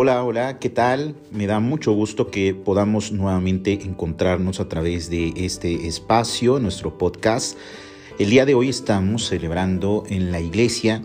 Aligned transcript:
Hola, 0.00 0.22
hola, 0.22 0.60
¿qué 0.60 0.70
tal? 0.70 1.16
Me 1.32 1.48
da 1.48 1.58
mucho 1.58 1.90
gusto 1.90 2.30
que 2.30 2.54
podamos 2.54 3.10
nuevamente 3.10 3.72
encontrarnos 3.82 4.60
a 4.60 4.68
través 4.68 5.10
de 5.10 5.32
este 5.34 5.88
espacio, 5.88 6.60
nuestro 6.60 6.96
podcast. 6.96 7.58
El 8.16 8.30
día 8.30 8.46
de 8.46 8.54
hoy 8.54 8.68
estamos 8.68 9.26
celebrando 9.26 10.04
en 10.08 10.30
la 10.30 10.40
iglesia 10.40 11.02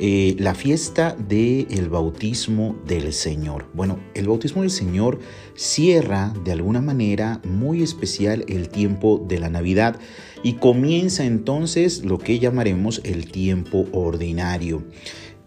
eh, 0.00 0.34
la 0.40 0.56
fiesta 0.56 1.14
del 1.16 1.88
bautismo 1.88 2.74
del 2.84 3.12
Señor. 3.12 3.66
Bueno, 3.72 4.00
el 4.14 4.26
bautismo 4.26 4.62
del 4.62 4.72
Señor 4.72 5.20
cierra 5.54 6.34
de 6.42 6.50
alguna 6.50 6.80
manera 6.80 7.40
muy 7.44 7.84
especial 7.84 8.44
el 8.48 8.68
tiempo 8.68 9.24
de 9.28 9.38
la 9.38 9.48
Navidad 9.48 10.00
y 10.42 10.54
comienza 10.54 11.24
entonces 11.24 12.04
lo 12.04 12.18
que 12.18 12.40
llamaremos 12.40 13.00
el 13.04 13.30
tiempo 13.30 13.86
ordinario 13.92 14.82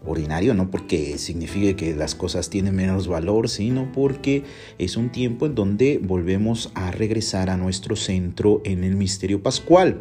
ordinario, 0.04 0.54
no 0.54 0.70
porque 0.70 1.18
signifique 1.18 1.76
que 1.76 1.94
las 1.94 2.14
cosas 2.14 2.50
tienen 2.50 2.74
menos 2.74 3.08
valor, 3.08 3.48
sino 3.48 3.90
porque 3.92 4.44
es 4.78 4.96
un 4.96 5.10
tiempo 5.10 5.46
en 5.46 5.54
donde 5.54 6.00
volvemos 6.02 6.70
a 6.74 6.90
regresar 6.90 7.50
a 7.50 7.56
nuestro 7.56 7.96
centro 7.96 8.62
en 8.64 8.84
el 8.84 8.96
misterio 8.96 9.42
pascual 9.42 10.00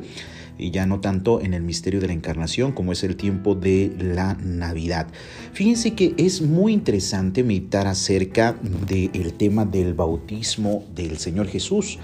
y 0.57 0.71
ya 0.71 0.85
no 0.85 0.99
tanto 0.99 1.41
en 1.41 1.53
el 1.53 1.61
misterio 1.61 1.99
de 1.99 2.07
la 2.07 2.13
encarnación 2.13 2.71
como 2.71 2.91
es 2.91 3.03
el 3.03 3.15
tiempo 3.15 3.55
de 3.55 3.93
la 3.99 4.35
Navidad. 4.35 5.07
Fíjense 5.53 5.93
que 5.93 6.13
es 6.17 6.41
muy 6.41 6.73
interesante 6.73 7.43
meditar 7.43 7.87
acerca 7.87 8.55
del 8.87 9.33
tema 9.33 9.65
del 9.65 9.93
bautismo 9.93 10.83
del 10.95 11.17
Señor 11.17 11.47
Jesús. 11.47 11.99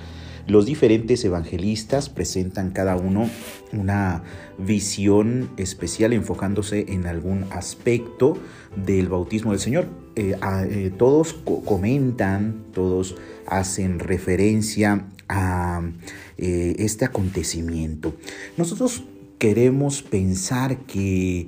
Los 0.46 0.66
diferentes 0.66 1.24
evangelistas 1.24 2.10
presentan 2.10 2.72
cada 2.72 2.98
uno 2.98 3.30
una 3.72 4.24
visión 4.58 5.50
especial 5.56 6.12
enfocándose 6.12 6.86
en 6.90 7.08
algún 7.08 7.46
aspecto 7.52 8.38
del 8.76 9.08
bautismo 9.08 9.52
del 9.52 9.62
Señor. 9.62 9.88
Eh, 10.16 10.36
eh, 10.44 10.92
todos 10.98 11.34
comentan, 11.34 12.66
todos 12.74 13.16
hacen 13.48 14.00
referencia 14.00 15.08
a 15.30 15.82
eh, 16.38 16.76
este 16.78 17.06
acontecimiento. 17.06 18.14
Nosotros 18.58 19.06
queremos 19.38 20.04
pensar 20.04 20.80
que 20.86 21.48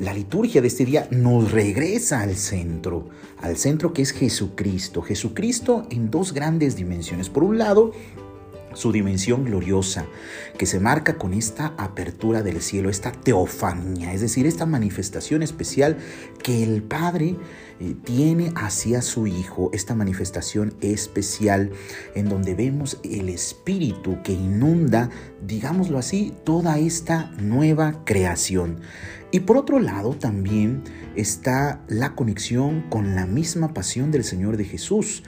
la 0.00 0.12
liturgia 0.12 0.60
de 0.60 0.66
este 0.66 0.84
día 0.84 1.06
nos 1.12 1.52
regresa 1.52 2.22
al 2.22 2.34
centro, 2.34 3.08
al 3.40 3.56
centro 3.56 3.92
que 3.92 4.02
es 4.02 4.10
Jesucristo. 4.10 5.00
Jesucristo 5.00 5.86
en 5.90 6.10
dos 6.10 6.32
grandes 6.32 6.74
dimensiones. 6.74 7.28
Por 7.28 7.44
un 7.44 7.58
lado, 7.58 7.92
su 8.74 8.92
dimensión 8.92 9.44
gloriosa, 9.44 10.06
que 10.58 10.66
se 10.66 10.80
marca 10.80 11.18
con 11.18 11.34
esta 11.34 11.74
apertura 11.76 12.42
del 12.42 12.60
cielo, 12.60 12.90
esta 12.90 13.12
teofanía, 13.12 14.12
es 14.12 14.20
decir, 14.20 14.46
esta 14.46 14.66
manifestación 14.66 15.42
especial 15.42 15.98
que 16.42 16.62
el 16.62 16.82
Padre 16.82 17.36
eh, 17.80 17.94
tiene 18.04 18.52
hacia 18.56 19.02
su 19.02 19.26
Hijo, 19.26 19.70
esta 19.72 19.94
manifestación 19.94 20.74
especial 20.80 21.70
en 22.14 22.28
donde 22.28 22.54
vemos 22.54 22.98
el 23.02 23.28
Espíritu 23.28 24.22
que 24.22 24.32
inunda, 24.32 25.10
digámoslo 25.46 25.98
así, 25.98 26.34
toda 26.44 26.78
esta 26.78 27.30
nueva 27.38 28.04
creación. 28.04 28.80
Y 29.32 29.40
por 29.40 29.56
otro 29.56 29.78
lado 29.78 30.14
también 30.14 30.82
está 31.14 31.80
la 31.88 32.14
conexión 32.14 32.82
con 32.90 33.14
la 33.14 33.26
misma 33.26 33.72
pasión 33.72 34.10
del 34.10 34.24
Señor 34.24 34.56
de 34.56 34.64
Jesús. 34.64 35.22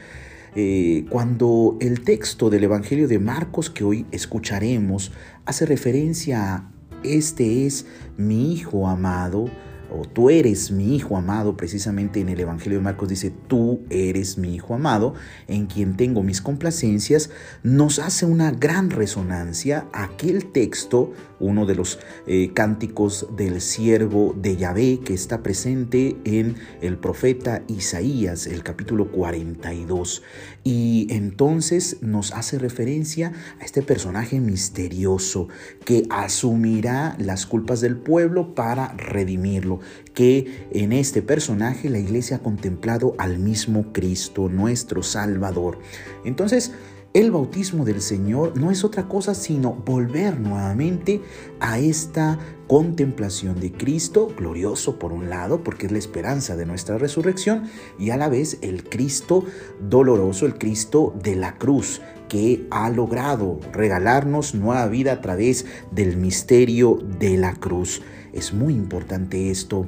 Eh, 0.55 1.07
cuando 1.09 1.79
el 1.81 2.03
texto 2.03 2.51
del 2.51 2.65
Evangelio 2.65 3.09
de 3.09 3.19
Marcos 3.19 3.71
que 3.71 3.85
hoy 3.85 4.07
escucharemos 4.11 5.11
hace 5.47 5.65
referencia 5.65 6.55
a 6.55 6.71
este 7.05 7.67
es 7.67 7.87
mi 8.19 8.53
Hijo 8.53 8.87
amado, 8.87 9.47
o 9.93 10.05
tú 10.05 10.31
eres 10.31 10.71
mi 10.71 10.97
hijo 10.97 11.17
amado, 11.17 11.57
precisamente 11.57 12.21
en 12.21 12.29
el 12.29 12.41
Evangelio 12.41 12.79
de 12.79 12.85
Marcos 12.85 13.09
dice, 13.09 13.33
tú 13.49 13.81
eres 13.91 14.39
mi 14.39 14.55
hijo 14.55 14.75
amado, 14.75 15.15
en 15.49 15.67
quien 15.67 15.97
tengo 15.97 16.23
mis 16.23 16.41
complacencias, 16.41 17.31
nos 17.63 17.99
hace 17.99 18.27
una 18.27 18.51
gran 18.51 18.91
resonancia 18.91 19.87
aquel 19.93 20.51
texto, 20.53 21.13
uno 21.41 21.67
de 21.67 21.75
los 21.75 21.99
eh, 22.27 22.53
cánticos 22.55 23.27
del 23.37 23.61
siervo 23.61 24.35
de 24.41 24.57
Yahvé 24.57 25.01
que 25.05 25.13
está 25.13 25.43
presente 25.43 26.17
en 26.25 26.57
el 26.81 26.97
profeta 26.99 27.63
Isaías, 27.67 28.47
el 28.47 28.63
capítulo 28.63 29.11
42. 29.11 30.23
Y 30.65 31.09
entonces 31.11 31.99
nos 32.01 32.33
hace 32.33 32.59
referencia 32.59 33.33
a 33.61 33.65
este 33.65 33.83
personaje 33.83 34.41
misterioso 34.41 35.49
que 35.85 36.05
asumirá 36.11 37.17
las 37.19 37.47
culpas 37.47 37.81
del 37.81 37.97
pueblo 37.97 38.55
para 38.55 38.93
redimirlo 38.95 39.81
que 40.15 40.69
en 40.73 40.93
este 40.93 41.23
personaje 41.23 41.91
la 41.91 41.99
iglesia 41.99 42.37
ha 42.37 42.43
contemplado 42.43 43.15
al 43.19 43.39
mismo 43.39 43.93
Cristo, 43.93 44.49
nuestro 44.49 45.03
Salvador. 45.03 45.79
Entonces, 46.25 46.73
el 47.15 47.31
bautismo 47.31 47.85
del 47.85 48.01
Señor 48.01 48.59
no 48.59 48.71
es 48.71 48.85
otra 48.85 49.07
cosa 49.07 49.35
sino 49.35 49.75
volver 49.75 50.41
nuevamente 50.41 51.21
a 51.61 51.79
esta 51.79 52.39
contemplación 52.69 53.61
de 53.61 53.71
Cristo, 53.71 54.33
glorioso 54.35 54.99
por 54.99 55.13
un 55.13 55.29
lado, 55.29 55.63
porque 55.63 55.85
es 55.85 55.93
la 55.93 55.99
esperanza 55.99 56.57
de 56.57 56.65
nuestra 56.65 56.97
resurrección, 56.97 57.65
y 57.99 58.11
a 58.11 58.17
la 58.17 58.31
vez 58.31 58.57
el 58.63 58.85
Cristo 58.85 59.45
doloroso, 59.79 60.47
el 60.47 60.57
Cristo 60.57 61.15
de 61.23 61.37
la 61.37 61.59
cruz, 61.59 62.01
que 62.31 62.67
ha 62.71 62.89
logrado 62.89 63.61
regalarnos 63.75 64.55
nueva 64.55 64.87
vida 64.87 65.13
a 65.13 65.21
través 65.21 65.67
del 65.91 66.17
misterio 66.17 66.99
de 67.19 67.37
la 67.37 67.53
cruz. 67.57 68.01
Es 68.33 68.53
muy 68.53 68.75
importante 68.75 69.51
esto. 69.51 69.87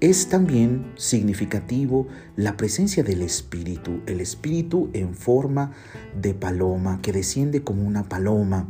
Es 0.00 0.28
también 0.28 0.92
significativo 0.96 2.08
la 2.36 2.56
presencia 2.56 3.02
del 3.02 3.22
Espíritu, 3.22 4.00
el 4.06 4.20
Espíritu 4.20 4.90
en 4.92 5.14
forma 5.14 5.72
de 6.20 6.34
paloma, 6.34 7.00
que 7.00 7.12
desciende 7.12 7.62
como 7.62 7.84
una 7.84 8.08
paloma 8.08 8.68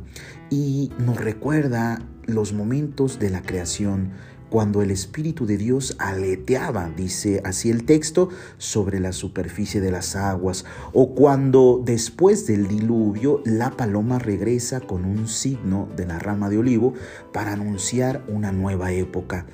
y 0.50 0.90
nos 0.98 1.16
recuerda 1.16 2.06
los 2.26 2.52
momentos 2.52 3.18
de 3.18 3.30
la 3.30 3.42
creación 3.42 4.12
cuando 4.54 4.82
el 4.82 4.92
Espíritu 4.92 5.46
de 5.46 5.56
Dios 5.56 5.96
aleteaba, 5.98 6.88
dice 6.96 7.42
así 7.44 7.70
el 7.70 7.84
texto, 7.84 8.28
sobre 8.56 9.00
la 9.00 9.10
superficie 9.10 9.80
de 9.80 9.90
las 9.90 10.14
aguas, 10.14 10.64
o 10.92 11.12
cuando 11.16 11.82
después 11.84 12.46
del 12.46 12.68
diluvio 12.68 13.42
la 13.44 13.72
paloma 13.72 14.20
regresa 14.20 14.78
con 14.78 15.06
un 15.06 15.26
signo 15.26 15.88
de 15.96 16.06
la 16.06 16.20
rama 16.20 16.50
de 16.50 16.58
olivo 16.58 16.94
para 17.32 17.54
anunciar 17.54 18.22
una 18.28 18.52
nueva 18.52 18.92
época. 18.92 19.44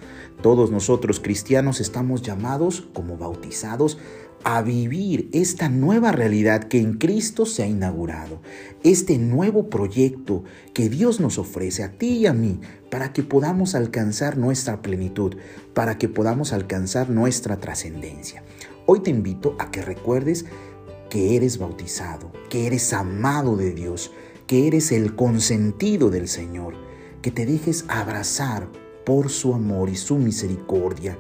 Todos 0.43 0.71
nosotros 0.71 1.19
cristianos 1.19 1.81
estamos 1.81 2.21
llamados 2.21 2.87
como 2.93 3.17
bautizados 3.17 3.97
a 4.45 4.63
vivir 4.63 5.29
esta 5.33 5.69
nueva 5.69 6.13
realidad 6.13 6.65
que 6.65 6.79
en 6.79 6.95
Cristo 6.95 7.47
se 7.47 7.63
ha 7.63 7.67
inaugurado, 7.67 8.41
este 8.83 9.19
nuevo 9.19 9.69
proyecto 9.69 10.45
que 10.73 10.89
Dios 10.89 11.21
nos 11.21 11.39
ofrece 11.39 11.83
a 11.83 11.93
ti 11.93 12.19
y 12.19 12.27
a 12.27 12.33
mí 12.33 12.61
para 12.91 13.13
que 13.13 13.23
podamos 13.23 13.75
alcanzar 13.75 14.39
nuestra 14.39 14.83
plenitud, 14.83 15.37
para 15.75 15.99
que 15.99 16.09
podamos 16.09 16.53
alcanzar 16.53 17.11
nuestra 17.11 17.59
trascendencia. 17.59 18.43
Hoy 18.87 19.01
te 19.01 19.11
invito 19.11 19.57
a 19.59 19.71
que 19.71 19.83
recuerdes 19.83 20.47
que 21.11 21.37
eres 21.37 21.59
bautizado, 21.59 22.33
que 22.49 22.67
eres 22.67 22.93
amado 22.93 23.57
de 23.57 23.73
Dios, 23.73 24.13
que 24.47 24.67
eres 24.67 24.91
el 24.91 25.15
consentido 25.15 26.11
del 26.11 26.29
Señor, 26.29 26.75
que 27.21 27.31
te 27.31 27.47
dejes 27.47 27.85
abrazar 27.89 28.69
por 29.05 29.29
su 29.29 29.55
amor 29.55 29.91
y 29.91 29.97
su 29.97 30.17
misericordia. 30.17 31.19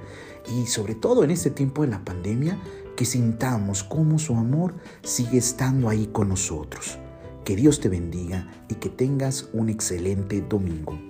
Y 0.56 0.66
sobre 0.66 0.94
todo 0.94 1.22
en 1.22 1.30
este 1.30 1.50
tiempo 1.50 1.82
de 1.82 1.88
la 1.88 2.04
pandemia, 2.04 2.58
que 3.00 3.06
sintamos 3.06 3.82
cómo 3.82 4.18
su 4.18 4.34
amor 4.34 4.74
sigue 5.02 5.38
estando 5.38 5.88
ahí 5.88 6.08
con 6.08 6.28
nosotros. 6.28 6.98
Que 7.46 7.56
Dios 7.56 7.80
te 7.80 7.88
bendiga 7.88 8.50
y 8.68 8.74
que 8.74 8.90
tengas 8.90 9.48
un 9.54 9.70
excelente 9.70 10.42
domingo. 10.42 11.09